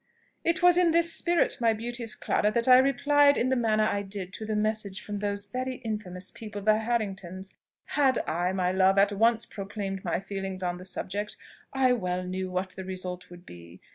It 0.43 0.63
was 0.63 0.79
in 0.79 0.89
this 0.89 1.13
spirit, 1.13 1.57
my 1.61 1.73
beauteous 1.73 2.15
Clara, 2.15 2.51
that 2.53 2.67
I 2.67 2.79
replied 2.79 3.37
in 3.37 3.49
the 3.49 3.55
manner 3.55 3.83
I 3.83 4.01
did 4.01 4.33
to 4.33 4.47
the 4.47 4.55
message 4.55 4.99
from 4.99 5.19
those 5.19 5.45
very 5.45 5.75
infamous 5.75 6.31
people 6.31 6.59
the 6.63 6.79
Harringtons. 6.79 7.53
Had 7.85 8.17
I, 8.27 8.51
my 8.51 8.71
love, 8.71 8.97
at 8.97 9.11
once 9.11 9.45
proclaimed 9.45 10.03
my 10.03 10.19
feelings 10.19 10.63
on 10.63 10.79
the 10.79 10.85
subject, 10.85 11.37
I 11.71 11.91
well 11.93 12.23
knew 12.23 12.49
what 12.49 12.71
the 12.71 12.83
result 12.83 13.29
would 13.29 13.45
be. 13.45 13.79